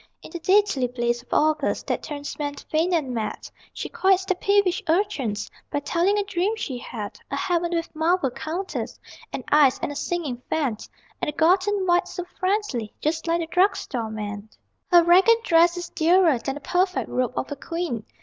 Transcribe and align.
In 0.23 0.31
the 0.31 0.39
deadly 0.39 0.87
blaze 0.87 1.21
of 1.21 1.31
August, 1.31 1.85
That 1.85 2.01
turns 2.01 2.39
men 2.39 2.55
faint 2.55 2.91
and 2.91 3.13
mad, 3.13 3.47
She 3.71 3.87
quiets 3.87 4.25
the 4.25 4.33
peevish 4.33 4.81
urchins 4.89 5.47
By 5.69 5.79
telling 5.81 6.17
a 6.17 6.23
dream 6.23 6.55
she 6.55 6.79
had 6.79 7.19
A 7.29 7.35
heaven 7.35 7.69
with 7.75 7.95
marble 7.95 8.31
counters, 8.31 8.99
And 9.31 9.43
ice, 9.49 9.77
and 9.77 9.91
a 9.91 9.95
singing 9.95 10.41
fan; 10.49 10.77
And 11.21 11.29
a 11.29 11.31
God 11.31 11.67
in 11.67 11.85
white, 11.85 12.07
so 12.07 12.23
friendly, 12.23 12.91
Just 12.99 13.27
like 13.27 13.41
the 13.41 13.45
drug 13.45 13.75
store 13.75 14.09
man. 14.09 14.49
Her 14.91 15.03
ragged 15.03 15.43
dress 15.43 15.77
is 15.77 15.89
dearer 15.89 16.39
Than 16.39 16.55
the 16.55 16.61
perfect 16.61 17.07
robe 17.07 17.33
of 17.37 17.51
a 17.51 17.55
queen! 17.55 18.03